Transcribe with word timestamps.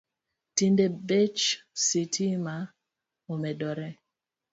Tinde 0.55 0.85
bech 1.07 1.41
sitima 1.85 2.55
omedore 3.33 3.89